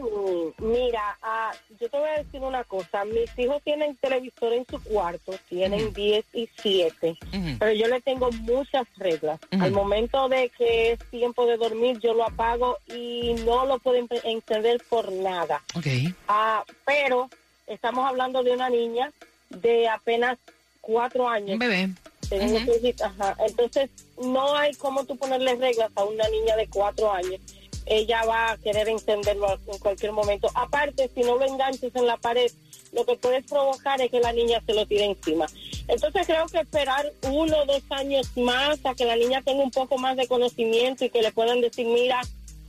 mira, 0.59 1.19
uh, 1.21 1.75
yo 1.81 1.91
te 1.91 1.99
voy 1.99 2.09
a 2.11 2.23
decir 2.23 2.41
una 2.43 2.62
cosa. 2.62 3.05
Mis 3.05 3.37
hijos 3.37 3.61
tienen 3.65 3.97
televisor 3.97 4.53
en 4.53 4.65
su 4.71 4.81
cuarto, 4.85 5.35
tienen 5.49 5.93
10 5.93 6.25
y 6.33 6.49
7, 6.62 7.19
pero 7.59 7.73
yo 7.73 7.88
le 7.88 8.00
tengo 8.03 8.31
muchas 8.43 8.87
reglas. 8.99 9.41
Al 9.50 9.73
momento 9.73 10.29
de 10.29 10.49
que 10.57 10.93
es 10.93 11.00
tiempo 11.11 11.45
de 11.45 11.57
dormir, 11.57 11.99
yo 11.99 12.15
lo 12.15 12.25
apago 12.25 12.79
y 12.87 13.35
no 13.45 13.67
lo 13.67 13.81
pueden 13.81 14.07
encender 14.23 14.81
por 14.88 15.11
nada. 15.11 15.61
Okay. 15.75 16.15
Uh, 16.29 16.62
pero 16.85 17.29
estamos 17.67 18.09
hablando 18.09 18.45
de 18.45 18.53
una 18.53 18.71
niña 18.71 19.11
de 19.50 19.88
apenas 19.88 20.38
cuatro 20.81 21.29
años. 21.29 21.55
Un 21.55 21.59
bebé. 21.59 21.88
Entonces, 22.31 23.91
no 24.23 24.57
hay 24.57 24.73
como 24.75 25.05
tú 25.05 25.17
ponerle 25.17 25.57
reglas 25.57 25.91
a 25.97 26.05
una 26.05 26.29
niña 26.29 26.55
de 26.55 26.69
cuatro 26.69 27.12
años 27.12 27.41
ella 27.87 28.25
va 28.25 28.52
a 28.52 28.57
querer 28.59 28.88
encenderlo 28.88 29.59
en 29.66 29.78
cualquier 29.78 30.12
momento. 30.12 30.50
Aparte, 30.55 31.09
si 31.14 31.21
no 31.21 31.37
lo 31.37 31.47
enganches 31.47 31.95
en 31.95 32.07
la 32.07 32.16
pared, 32.16 32.50
lo 32.93 33.05
que 33.07 33.16
puedes 33.16 33.45
provocar 33.47 34.00
es 34.00 34.11
que 34.11 34.21
la 34.21 34.33
niña 34.33 34.61
se 34.66 34.75
lo 34.75 34.87
tire 34.87 35.05
encima. 35.05 35.47
Entonces 35.88 36.26
creo 36.26 36.47
que 36.47 36.59
esperar 36.59 37.12
uno 37.23 37.59
o 37.59 37.66
dos 37.66 37.83
años 37.90 38.37
más 38.37 38.85
a 38.85 38.95
que 38.95 39.05
la 39.05 39.16
niña 39.16 39.40
tenga 39.43 39.62
un 39.62 39.71
poco 39.71 39.99
más 39.99 40.16
de 40.16 40.26
conocimiento 40.26 41.05
y 41.05 41.11
que 41.11 41.23
le 41.23 41.31
puedan 41.31 41.61
decir, 41.61 41.87
mira, 41.87 42.21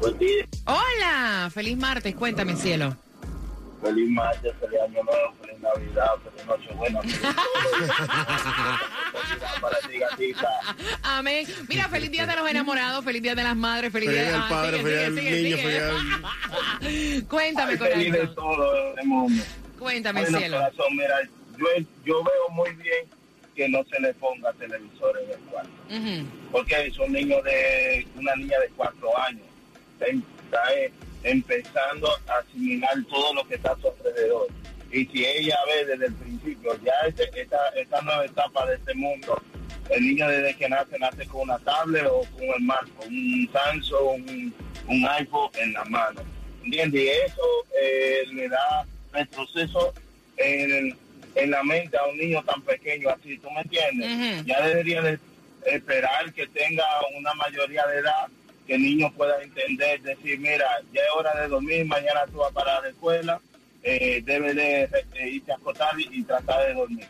Buen 0.00 0.18
día. 0.18 0.46
Hola, 0.64 1.50
feliz 1.52 1.76
martes, 1.76 2.14
cuéntame 2.14 2.56
cielo. 2.56 2.96
Feliz 3.82 4.10
martes, 4.10 4.52
feliz 4.60 4.80
año 4.80 5.02
nuevo, 5.02 5.34
feliz 5.40 5.58
Navidad, 5.60 6.12
feliz 6.22 6.46
Nochebuena. 6.46 7.00
para 9.60 9.78
ti, 9.88 9.98
gatita. 9.98 10.48
Amén. 11.02 11.46
Mira, 11.68 11.88
feliz 11.88 12.10
día 12.12 12.26
de 12.26 12.36
los 12.36 12.48
enamorados, 12.48 13.04
feliz 13.04 13.22
día 13.22 13.34
de 13.34 13.42
las 13.42 13.56
madres, 13.56 13.90
feliz, 13.90 14.08
feliz 14.08 14.22
día 14.22 14.32
del 14.32 14.48
padre, 14.48 14.82
feliz 14.82 15.14
del 15.14 15.44
niño, 15.44 15.56
feliz 15.56 17.24
Cuéntame, 17.24 17.76
corazón. 17.76 17.98
Feliz 17.98 18.12
de 18.12 18.26
todo 18.28 18.88
este 18.90 19.04
mundo. 19.04 19.42
Cuéntame, 19.78 20.26
cielo. 20.26 20.58
Corazón, 20.58 20.96
mira, 20.96 21.20
yo, 21.58 21.66
yo 22.04 22.22
veo 22.22 22.48
muy 22.50 22.70
bien 22.74 23.08
que 23.56 23.68
no 23.68 23.84
se 23.84 24.00
le 24.00 24.14
ponga 24.14 24.52
televisor 24.54 25.18
en 25.24 25.30
el 25.30 25.38
cuarto. 25.50 25.70
Porque 26.52 26.90
son 26.92 27.12
niños 27.12 27.42
de, 27.42 28.06
una 28.14 28.34
niña 28.36 28.58
de 28.60 28.68
cuatro 28.76 29.18
años. 29.18 29.46
Está, 30.00 30.60
empezando 31.22 32.08
a 32.28 32.38
asimilar 32.38 32.94
todo 33.10 33.34
lo 33.34 33.46
que 33.46 33.54
está 33.54 33.72
a 33.72 33.76
su 33.78 33.88
alrededor. 33.88 34.48
Y 34.90 35.06
si 35.06 35.24
ella 35.24 35.56
ve 35.66 35.86
desde 35.86 36.06
el 36.06 36.14
principio, 36.14 36.78
ya 36.84 36.92
este, 37.06 37.30
esta, 37.40 37.68
esta 37.76 38.00
nueva 38.02 38.24
etapa 38.26 38.66
de 38.66 38.74
este 38.76 38.94
mundo, 38.94 39.40
el 39.90 40.02
niño 40.06 40.28
desde 40.28 40.56
que 40.56 40.68
nace, 40.68 40.98
nace 40.98 41.26
con 41.26 41.42
una 41.42 41.58
tablet 41.60 42.06
o 42.06 42.26
con 42.32 42.44
el 42.44 42.60
marco, 42.62 43.04
un 43.06 43.48
Samsung, 43.52 44.28
un, 44.28 44.54
un 44.88 45.08
iPhone 45.08 45.50
en 45.54 45.72
la 45.72 45.84
mano. 45.86 46.20
¿Entiendes? 46.64 47.02
Y 47.02 47.08
eso 47.08 47.42
eh, 47.80 48.22
le 48.32 48.48
da 48.48 48.86
retroceso 49.12 49.92
en, 50.36 50.96
en 51.34 51.50
la 51.50 51.62
mente 51.62 51.96
a 51.96 52.04
un 52.06 52.18
niño 52.18 52.42
tan 52.44 52.60
pequeño 52.62 53.08
así, 53.10 53.38
¿tú 53.38 53.50
me 53.50 53.62
entiendes? 53.62 54.44
Ya 54.46 54.60
debería 54.66 55.02
de 55.02 55.18
esperar 55.66 56.32
que 56.32 56.46
tenga 56.48 56.84
una 57.18 57.34
mayoría 57.34 57.84
de 57.86 57.98
edad 57.98 58.28
que 58.72 58.76
el 58.76 58.82
niño 58.82 59.12
pueda 59.12 59.42
entender, 59.42 60.00
decir, 60.00 60.38
mira, 60.38 60.64
ya 60.94 61.02
es 61.02 61.08
hora 61.14 61.38
de 61.42 61.48
dormir, 61.48 61.84
mañana 61.84 62.22
tú 62.32 62.38
vas 62.38 62.52
para 62.52 62.80
la 62.80 62.88
escuela, 62.88 63.38
eh, 63.82 64.22
debe 64.24 64.54
de, 64.54 64.88
irse 65.30 65.52
a 65.52 65.56
acostar 65.56 65.90
y, 65.98 66.22
tratar 66.22 66.66
de 66.66 66.72
dormir. 66.72 67.06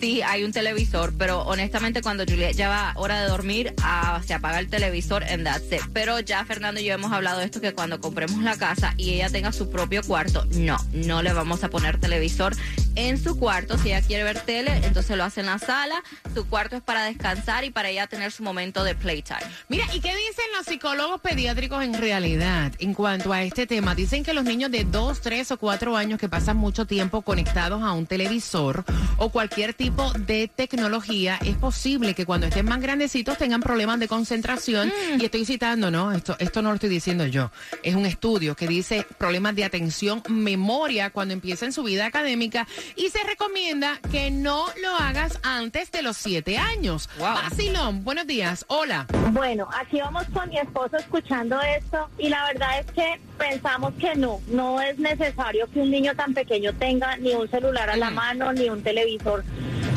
sí 0.00 0.22
hay 0.22 0.44
un 0.44 0.52
televisor, 0.52 1.12
pero 1.16 1.42
honestamente 1.42 2.02
cuando 2.02 2.24
Julia 2.24 2.50
ya 2.50 2.68
va 2.68 2.92
hora 2.96 3.22
de 3.22 3.28
dormir, 3.28 3.74
ah, 3.82 4.20
se 4.26 4.34
apaga 4.34 4.58
el 4.58 4.68
televisor 4.68 5.22
en 5.24 5.44
that's 5.44 5.64
Pero 5.92 6.20
ya 6.20 6.44
Fernando 6.44 6.80
y 6.80 6.84
yo 6.84 6.94
hemos 6.94 7.12
hablado 7.12 7.40
de 7.40 7.44
esto, 7.44 7.60
que 7.60 7.72
cuando 7.72 8.00
compremos 8.00 8.42
la 8.42 8.56
casa 8.56 8.94
y 8.96 9.10
ella 9.10 9.28
tenga 9.28 9.52
su 9.52 9.70
propio 9.70 10.02
cuarto, 10.02 10.46
no, 10.56 10.76
no 10.92 11.22
le 11.22 11.32
vamos 11.32 11.64
a 11.64 11.70
poner 11.70 11.98
televisor 11.98 12.54
en 12.96 13.18
su 13.18 13.38
cuarto. 13.38 13.78
Si 13.78 13.88
ella 13.88 14.02
quiere 14.02 14.24
ver 14.24 14.40
tele, 14.40 14.72
entonces 14.84 15.16
lo 15.16 15.24
hace 15.24 15.40
en 15.40 15.46
la 15.46 15.58
sala. 15.58 16.02
Su 16.34 16.46
cuarto 16.46 16.76
es 16.76 16.82
para 16.82 17.04
descansar 17.04 17.64
y 17.64 17.70
para 17.70 17.88
ella 17.88 18.06
tener 18.06 18.32
su 18.32 18.42
momento 18.42 18.84
de 18.84 18.94
playtime. 18.94 19.40
Mira, 19.68 19.84
¿y 19.94 20.00
qué 20.00 20.08
dicen 20.08 20.44
los 20.56 20.66
psicólogos 20.66 21.20
pediátricos 21.20 21.82
en 21.84 21.94
realidad 21.94 22.72
en 22.78 22.94
cuanto 22.94 23.32
a 23.32 23.42
este 23.42 23.66
tema? 23.66 23.94
Dicen 23.94 24.24
que 24.24 24.34
los 24.34 24.44
niños 24.44 24.70
de 24.70 24.84
2, 24.84 25.20
3 25.20 25.52
o 25.52 25.58
4 25.58 25.96
años 25.96 26.18
que 26.18 26.28
pasan 26.28 26.56
mucho 26.56 26.86
tiempo 26.86 27.22
conectados 27.22 27.82
a 27.82 27.92
un 27.92 28.06
televisor 28.06 28.84
o 29.16 29.30
cualquier 29.30 29.74
tipo 29.74 30.12
de 30.12 30.48
tecnología, 30.48 31.38
es 31.44 31.56
posible 31.56 32.14
que 32.14 32.26
cuando 32.26 32.46
estén 32.46 32.66
más 32.66 32.80
grandecitos 32.80 33.38
tengan 33.38 33.60
problemas 33.60 34.00
de 34.00 34.08
concentración. 34.08 34.88
Mm. 34.88 35.20
Y 35.20 35.24
estoy 35.24 35.44
citando, 35.44 35.90
¿no? 35.90 36.12
Esto, 36.12 36.36
esto 36.38 36.62
no 36.62 36.70
lo 36.70 36.76
estoy 36.76 36.90
diciendo 36.90 37.26
yo. 37.26 37.50
Es 37.82 37.94
un 37.94 38.06
estudio 38.06 38.54
que 38.54 38.66
dice 38.66 39.06
problemas 39.18 39.54
de 39.54 39.64
atención, 39.64 40.22
memoria 40.28 41.10
cuando 41.10 41.34
empiecen 41.34 41.72
su 41.72 41.82
vida 41.82 42.06
académica 42.06 42.66
y 42.96 43.10
se 43.10 43.22
recomienda 43.24 43.98
que 44.10 44.30
no 44.30 44.66
lo 44.82 44.94
hagas 44.96 45.38
antes 45.42 45.90
de 45.92 46.02
los 46.02 46.16
7 46.16 46.58
años. 46.58 47.08
Wow. 47.18 47.92
buenos 48.02 48.26
días. 48.26 48.64
Hola. 48.68 49.06
Bueno, 49.32 49.68
aquí 49.78 50.00
vamos 50.00 50.24
con 50.32 50.48
mi 50.48 50.58
esposo 50.58 50.96
escuchando 50.96 51.60
esto 51.60 52.08
y 52.18 52.28
la 52.28 52.44
verdad 52.46 52.80
es 52.80 52.86
que 52.92 53.20
pensamos 53.38 53.94
que 53.94 54.14
no, 54.14 54.40
no 54.48 54.80
es 54.80 54.98
necesario 54.98 55.68
que 55.72 55.80
un 55.80 55.90
niño 55.90 56.14
tan 56.14 56.34
pequeño 56.34 56.72
tenga 56.74 57.16
ni 57.16 57.34
un 57.34 57.48
celular 57.48 57.90
a 57.90 57.96
la 57.96 58.10
mano 58.10 58.52
ni 58.52 58.68
un 58.68 58.82
televisor, 58.82 59.44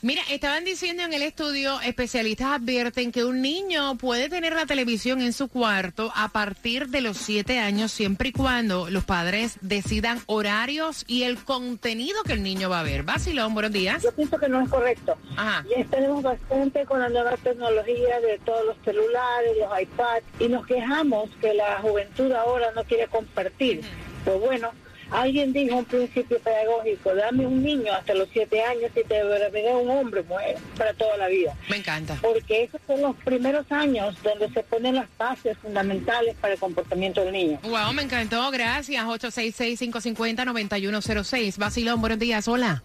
Mira, 0.04 0.22
estaban 0.30 0.64
diciendo 0.64 1.02
en 1.02 1.14
el 1.14 1.24
estudio, 1.24 1.82
especialistas 1.82 2.62
advierten 2.62 3.12
que 3.12 3.26
un 3.26 3.42
niño 3.42 3.98
puede 3.98 4.30
tener 4.30 4.54
la 4.54 4.68
televisión 4.68 5.22
en 5.22 5.34
su 5.34 5.48
cuarto 5.48 6.12
a 6.16 6.30
partir 6.30 6.90
de 6.90 7.02
los 7.02 7.18
siete 7.18 7.58
años, 7.58 7.92
siempre 7.92 8.30
y 8.30 8.32
cuando 8.32 8.92
los 8.92 9.06
padres 9.06 9.58
decidan 9.62 10.22
horarios 10.28 11.04
y 11.08 11.24
el 11.24 11.38
contenido 11.44 12.22
que 12.24 12.34
el 12.34 12.44
niño 12.44 12.70
va 12.70 12.82
a 12.82 12.84
ver. 12.84 13.02
Basilón, 13.02 13.56
buenos 13.56 13.72
días. 13.72 14.04
Yo 14.04 14.12
pienso 14.12 14.38
que 14.38 14.48
no 14.48 14.62
es 14.62 14.70
correcto. 14.70 15.18
Ajá. 15.36 15.66
Y 15.76 15.84
tenemos 15.86 16.22
bastante 16.22 16.86
con 16.86 17.00
la 17.00 17.10
nueva 17.10 17.36
tecnología 17.38 18.20
de 18.20 18.40
todos 18.46 18.66
los 18.68 18.78
celulares, 18.86 19.58
los 19.60 19.82
iPads, 19.82 20.26
y 20.40 20.48
nos 20.48 20.66
quejamos 20.68 21.30
que 21.42 21.56
la 21.56 21.80
juventud 21.82 22.32
ahora 22.34 22.72
no 22.76 22.84
quiere 22.84 23.08
compartir. 23.08 23.82
Pues 24.24 24.40
bueno, 24.40 24.72
Alguien 25.12 25.54
dijo 25.54 25.78
un 25.78 25.86
principio 25.86 26.38
pedagógico, 26.40 27.16
dame 27.16 27.48
un 27.48 27.64
niño 27.64 27.94
hasta 27.94 28.14
los 28.14 28.28
siete 28.32 28.62
años 28.62 28.92
y 28.96 29.04
te 29.04 29.24
veré 29.24 29.74
un 29.74 29.90
hombre 29.90 30.22
mujer 30.24 30.58
para 30.78 30.94
toda 30.94 31.16
la 31.18 31.28
vida. 31.28 31.56
Me 31.70 31.78
encanta. 31.78 32.18
Porque 32.22 32.64
esos 32.64 32.82
son 32.86 33.02
los 33.02 33.16
primeros 33.18 33.72
años 33.72 34.16
donde 34.22 34.50
se 34.50 34.62
ponen 34.64 34.96
las 34.96 35.08
bases 35.18 35.58
fundamentales 35.60 36.36
para 36.42 36.56
el 36.56 36.60
comportamiento 36.60 37.24
del 37.24 37.32
niño. 37.34 37.60
Wow, 37.64 37.94
me 37.94 38.02
encantó, 38.04 38.52
gracias. 38.52 39.06
866-550-9106. 39.06 41.58
Basilón, 41.58 42.02
buenos 42.02 42.20
días, 42.20 42.48
hola. 42.48 42.84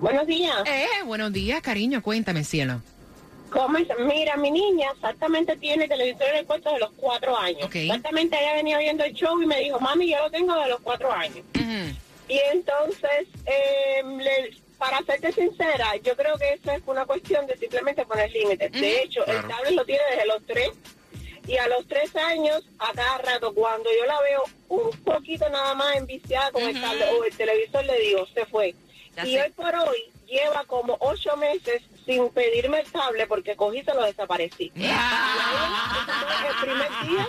Buenos 0.00 0.26
días. 0.26 0.56
Eh, 0.66 0.86
buenos 1.04 1.32
días, 1.32 1.62
cariño, 1.62 2.02
cuéntame, 2.02 2.42
cielo. 2.44 2.82
Mira, 3.98 4.36
mi 4.36 4.50
niña 4.50 4.90
exactamente 4.94 5.56
tiene 5.56 5.88
televisor 5.88 6.28
en 6.28 6.36
el 6.36 6.46
cuarto 6.46 6.72
de 6.72 6.78
los 6.80 6.90
cuatro 6.96 7.36
años. 7.36 7.68
Exactamente 7.74 8.36
ella 8.38 8.54
venía 8.54 8.78
viendo 8.78 9.04
el 9.04 9.12
show 9.14 9.40
y 9.42 9.46
me 9.46 9.60
dijo, 9.60 9.80
mami, 9.80 10.10
yo 10.10 10.18
lo 10.18 10.30
tengo 10.30 10.54
de 10.60 10.68
los 10.68 10.80
cuatro 10.80 11.10
años. 11.12 11.44
Y 12.28 12.38
entonces, 12.52 13.28
em, 13.44 14.18
para 14.78 14.98
serte 15.02 15.32
sincera, 15.32 15.96
yo 16.02 16.16
creo 16.16 16.36
que 16.36 16.52
eso 16.54 16.70
es 16.72 16.82
una 16.86 17.06
cuestión 17.06 17.46
de 17.46 17.56
simplemente 17.56 18.04
poner 18.04 18.30
límites. 18.30 18.72
De 18.72 19.02
hecho, 19.02 19.24
el 19.26 19.40
tablet 19.48 19.72
lo 19.72 19.84
tiene 19.84 20.02
desde 20.10 20.26
los 20.26 20.44
tres. 20.46 20.70
Y 21.48 21.56
a 21.58 21.68
los 21.68 21.86
tres 21.86 22.14
años, 22.16 22.64
a 22.80 22.92
cada 22.92 23.18
rato, 23.18 23.54
cuando 23.54 23.88
yo 23.96 24.04
la 24.04 24.20
veo 24.20 24.42
un 24.68 24.90
poquito 25.04 25.48
nada 25.48 25.74
más 25.74 25.96
enviciada 25.96 26.50
con 26.50 26.62
el 26.62 26.80
tablet 26.80 27.08
o 27.12 27.24
el 27.24 27.36
televisor, 27.36 27.84
le 27.84 28.00
digo, 28.00 28.26
se 28.34 28.44
fue. 28.46 28.74
y 29.24 29.38
hoy 29.38 29.50
por 29.52 29.72
hoy 29.74 29.98
lleva 30.26 30.64
como 30.66 30.96
ocho 31.00 31.36
meses 31.36 31.82
sin 32.06 32.30
pedirme 32.30 32.80
el 32.80 32.90
tablet 32.90 33.28
porque 33.28 33.56
cogí 33.56 33.80
y 33.80 33.82
se 33.82 33.92
lo 33.92 34.04
desaparecí. 34.04 34.70
el 34.76 34.82
primer 36.62 36.88
día. 37.04 37.28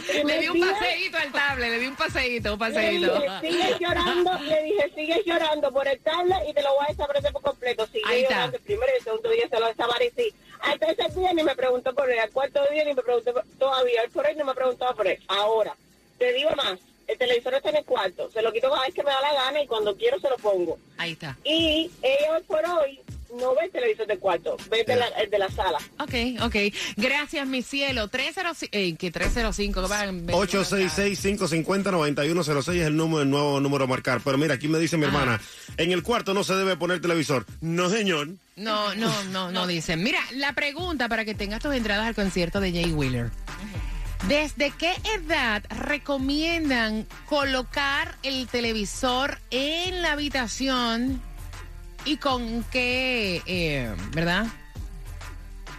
le 0.24 0.38
di 0.38 0.48
un 0.48 0.60
paseíto 0.60 1.16
al 1.16 1.32
tablet, 1.32 1.70
le 1.70 1.78
di 1.78 1.86
un 1.86 1.96
paseíto, 1.96 2.52
un 2.52 2.58
paseíto. 2.58 3.18
Le 3.18 3.20
dije, 3.20 3.40
sigue 3.40 3.78
llorando, 3.80 4.38
le 4.40 4.62
dije, 4.62 4.92
sigue 4.94 5.22
llorando 5.24 5.72
por 5.72 5.88
el 5.88 5.98
tablet 6.00 6.38
y 6.48 6.52
te 6.52 6.62
lo 6.62 6.74
voy 6.74 6.84
a 6.84 6.88
desaparecer 6.90 7.32
por 7.32 7.42
completo. 7.42 7.86
Sigue 7.86 8.22
llorando 8.22 8.58
el 8.58 8.62
primero 8.62 8.92
y 8.92 8.96
el 8.98 9.04
segundo 9.04 9.30
día 9.30 9.48
se 9.48 9.58
lo 9.58 9.66
desaparecí. 9.66 10.34
Al 10.60 10.78
tercer 10.78 11.14
día 11.14 11.32
ni 11.32 11.42
me 11.42 11.56
preguntó 11.56 11.94
por 11.94 12.10
él, 12.10 12.18
al 12.18 12.30
cuarto 12.30 12.60
día 12.70 12.84
ni 12.84 12.92
me 12.92 13.02
preguntó 13.02 13.32
todavía, 13.58 14.02
por 14.12 14.26
él 14.28 14.36
ni 14.36 14.44
me 14.44 14.54
preguntaba 14.54 14.94
por 14.94 15.06
él. 15.06 15.18
Ahora, 15.26 15.74
te 16.18 16.34
digo 16.34 16.50
más, 16.54 16.78
el 17.06 17.16
televisor 17.16 17.54
está 17.54 17.70
en 17.70 17.76
el 17.76 17.84
cuarto, 17.86 18.30
se 18.30 18.42
lo 18.42 18.52
quito 18.52 18.68
cada 18.68 18.82
vez 18.82 18.94
que 18.94 19.02
me 19.02 19.10
da 19.10 19.22
la 19.22 19.32
gana 19.32 19.62
y 19.62 19.66
cuando 19.66 19.96
quiero 19.96 20.20
se 20.20 20.28
lo 20.28 20.36
pongo. 20.36 20.78
Ahí 20.98 21.12
está. 21.12 21.38
Y 21.44 21.90
ella 22.02 22.36
hoy 22.36 22.42
por 22.42 22.62
hoy 22.66 23.00
no 23.38 23.54
ve 23.54 23.66
el 23.66 23.70
televisor 23.70 24.06
del 24.06 24.18
cuarto, 24.18 24.56
ve 24.70 24.82
de 24.84 24.96
la, 24.96 25.06
el 25.08 25.28
de 25.30 25.38
la 25.38 25.50
sala. 25.50 25.78
Ok, 25.98 26.14
ok. 26.42 26.56
Gracias, 26.96 27.46
mi 27.46 27.62
cielo. 27.62 28.08
305, 28.08 28.76
eh, 28.76 28.96
que 28.96 29.10
305. 29.10 29.82
866-550-9106 29.82 32.74
es 32.74 32.86
el, 32.86 32.96
número, 32.96 33.20
el 33.22 33.30
nuevo 33.30 33.60
número 33.60 33.84
a 33.84 33.86
marcar. 33.86 34.20
Pero 34.24 34.38
mira, 34.38 34.54
aquí 34.54 34.68
me 34.68 34.78
dice 34.78 34.96
mi 34.96 35.04
hermana, 35.04 35.38
en 35.76 35.92
el 35.92 36.02
cuarto 36.02 36.32
no 36.34 36.42
se 36.44 36.54
debe 36.54 36.76
poner 36.76 37.00
televisor. 37.00 37.46
No, 37.60 37.90
señor. 37.90 38.28
No, 38.56 38.94
no, 38.94 39.24
no, 39.24 39.50
no 39.52 39.66
dicen. 39.66 40.02
Mira, 40.02 40.20
la 40.32 40.52
pregunta 40.52 41.08
para 41.08 41.24
que 41.24 41.34
tengas 41.34 41.60
tus 41.60 41.74
entradas 41.74 42.06
al 42.06 42.14
concierto 42.14 42.60
de 42.60 42.72
Jay 42.72 42.92
Wheeler. 42.92 43.30
¿Desde 44.28 44.70
qué 44.72 44.92
edad 45.16 45.64
recomiendan 45.70 47.06
colocar 47.26 48.16
el 48.22 48.48
televisor 48.48 49.38
en 49.50 50.02
la 50.02 50.12
habitación 50.12 51.22
y 52.04 52.16
con 52.16 52.64
qué, 52.64 53.42
eh, 53.46 53.94
¿verdad? 54.12 54.46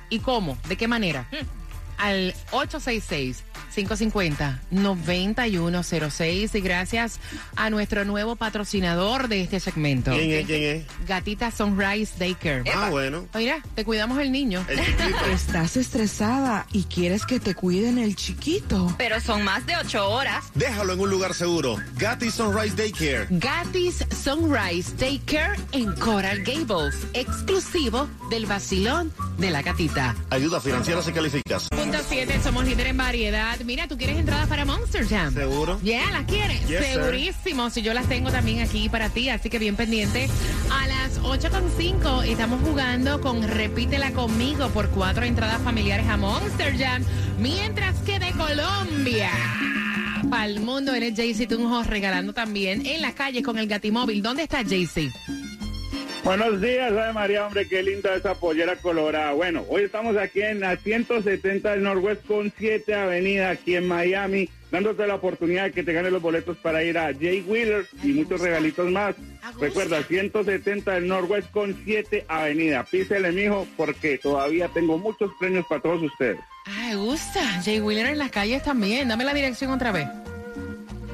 ¿Y 0.10 0.19
cómo? 0.19 0.57
¿De 0.67 0.75
qué 0.75 0.88
manera? 0.88 1.27
Hmm. 1.31 1.61
Al 2.01 2.33
866 2.51 3.43
550-9106. 3.71 6.55
Y 6.55 6.61
gracias 6.61 7.19
a 7.55 7.69
nuestro 7.69 8.05
nuevo 8.05 8.35
patrocinador 8.35 9.27
de 9.27 9.41
este 9.41 9.59
segmento. 9.59 10.11
¿Quién 10.11 10.31
es? 10.31 10.45
¿Quién 10.45 10.63
es? 10.63 10.85
Gatita 11.07 11.51
Sunrise 11.51 12.13
Daycare. 12.17 12.63
Ah, 12.73 12.89
bueno. 12.89 13.27
Mira, 13.33 13.61
te 13.75 13.83
cuidamos 13.85 14.19
el 14.19 14.31
niño. 14.31 14.65
Estás 15.31 15.77
estresada 15.77 16.65
y 16.71 16.83
quieres 16.83 17.25
que 17.25 17.39
te 17.39 17.55
cuiden 17.55 17.97
el 17.97 18.15
chiquito. 18.15 18.93
Pero 18.97 19.19
son 19.19 19.43
más 19.43 19.65
de 19.65 19.75
ocho 19.77 20.07
horas. 20.09 20.45
Déjalo 20.55 20.93
en 20.93 20.99
un 20.99 21.09
lugar 21.09 21.33
seguro. 21.33 21.77
Gatis 21.95 22.35
Sunrise 22.35 22.75
Daycare. 22.75 23.25
Gatis 23.29 24.05
Sunrise 24.23 24.93
Daycare 24.97 25.59
en 25.71 25.93
Coral 25.95 26.43
Gables. 26.43 26.95
Exclusivo 27.13 28.07
del 28.29 28.45
vacilón 28.45 29.11
de 29.41 29.51
la 29.51 29.62
gatita. 29.63 30.15
Ayuda 30.30 30.62
financiera 30.62 31.01
si 31.01 31.12
calificas. 31.12 31.67
Punto 31.69 31.97
7, 32.08 32.39
somos 32.43 32.63
líderes 32.63 32.91
en 32.91 32.97
variedad. 32.97 33.60
Mira, 33.65 33.88
¿tú 33.88 33.97
quieres 33.97 34.17
entradas 34.17 34.47
para 34.47 34.65
Monster 34.65 35.06
Jam? 35.08 35.34
¿Seguro? 35.34 35.80
Ya, 35.84 36.12
¿las 36.12 36.25
quieres? 36.25 36.62
Segurísimo. 36.62 37.69
Si 37.71 37.82
yo 37.82 37.93
las 37.93 38.08
tengo 38.08 38.32
también 38.32 38.62
aquí 38.62 38.88
para 38.88 39.10
ti, 39.10 39.30
así 39.30 39.49
que 39.49 39.58
bien 39.58 39.75
pendiente. 39.75 40.30
A 40.71 40.88
las 40.88 41.19
8.5 41.21 42.23
estamos 42.25 42.62
jugando 42.62 43.19
con 43.19 43.41
Repítela 43.41 44.12
conmigo 44.12 44.69
por 44.69 44.89
cuatro 44.91 45.25
entradas 45.25 45.62
familiares 45.62 46.08
a 46.08 46.17
Monster 46.17 46.77
Jam. 46.77 47.04
Mientras 47.39 47.97
que 48.01 48.19
de 48.19 48.32
Colombia 48.34 49.32
para 50.30 50.45
el 50.45 50.60
mundo 50.60 50.93
eres 50.93 51.15
Jaycee 51.15 51.47
Tunjo 51.47 51.84
regalando 51.84 52.32
también 52.32 52.86
en 52.86 53.01
la 53.01 53.13
calle 53.13 53.41
con 53.41 53.58
el 53.58 53.67
Gatimóvil. 53.67 54.21
¿Dónde 54.21 54.43
está 54.43 54.63
Jaycee? 54.63 55.12
Buenos 56.23 56.62
días, 56.62 56.91
Ave 56.91 57.13
María, 57.13 57.47
hombre, 57.47 57.67
qué 57.67 57.81
linda 57.81 58.13
esa 58.13 58.36
pollera 58.36 58.75
colorada. 58.75 59.34
Bueno, 59.34 59.65
hoy 59.67 59.84
estamos 59.84 60.15
aquí 60.17 60.43
en 60.43 60.60
la 60.60 60.77
170 60.77 61.71
del 61.71 61.81
Norwest 61.81 62.23
con 62.27 62.53
7 62.55 62.93
Avenida, 62.93 63.49
aquí 63.49 63.75
en 63.75 63.88
Miami, 63.88 64.47
dándote 64.69 65.07
la 65.07 65.15
oportunidad 65.15 65.63
de 65.63 65.71
que 65.71 65.81
te 65.81 65.93
ganes 65.93 66.12
los 66.12 66.21
boletos 66.21 66.57
para 66.57 66.84
ir 66.84 66.99
a 66.99 67.12
Jay 67.12 67.41
Wheeler 67.41 67.88
y 68.03 68.10
muchos 68.10 68.39
regalitos 68.39 68.91
más. 68.91 69.15
Recuerda, 69.60 70.03
170 70.03 70.91
del 70.91 71.07
Norwest 71.07 71.49
con 71.49 71.75
7 71.84 72.25
Avenida. 72.27 72.84
Písele, 72.84 73.31
mijo, 73.31 73.67
porque 73.75 74.19
todavía 74.19 74.67
tengo 74.67 74.99
muchos 74.99 75.31
premios 75.39 75.65
para 75.67 75.81
todos 75.81 76.03
ustedes. 76.03 76.38
Ah, 76.67 76.89
me 76.89 76.97
gusta. 76.97 77.41
Jay 77.63 77.79
Wheeler 77.79 78.05
en 78.05 78.19
las 78.19 78.29
calles 78.29 78.62
también. 78.62 79.07
Dame 79.07 79.23
la 79.23 79.34
dirección 79.34 79.71
otra 79.71 79.91
vez. 79.91 80.07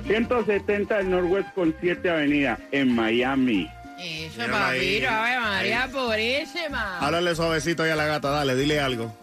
170 0.06 0.98
del 0.98 1.10
Norwest 1.12 1.54
con 1.54 1.74
7 1.80 2.10
Avenida 2.10 2.60
en 2.72 2.94
Miami. 2.94 3.70
Eso, 4.00 4.42
papito, 4.52 5.10
Ave 5.10 5.40
María 5.40 5.90
Purísima. 5.92 7.00
Háblale 7.00 7.36
suavecito 7.36 7.84
ahí 7.84 7.90
a 7.90 7.96
la 7.96 8.06
gata, 8.06 8.30
dale, 8.30 8.56
dile 8.56 8.80
algo. 8.80 9.16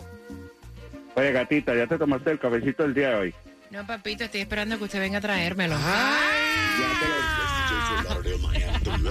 Oye, 1.14 1.32
gatita, 1.32 1.74
¿ya 1.74 1.86
te 1.86 1.96
tomaste 1.96 2.32
el 2.32 2.40
cafecito 2.40 2.82
del 2.82 2.94
día 2.94 3.10
de 3.10 3.14
hoy? 3.14 3.34
No, 3.70 3.86
papito, 3.86 4.24
estoy 4.24 4.40
esperando 4.40 4.76
que 4.78 4.84
usted 4.84 4.98
venga 5.00 5.18
a 5.18 5.20
traérmelo. 5.20 5.76
Ay. 5.76 6.80
Ya 6.80 7.00
te 7.00 7.08
lo 7.08 7.43